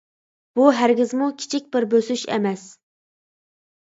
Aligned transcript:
بۇ 0.59 0.63
ھەرگىزمۇ 0.77 1.27
كىچىك 1.43 1.67
بىر 1.75 1.85
بۆسۈش 1.91 2.23
ئەمەس! 2.37 2.63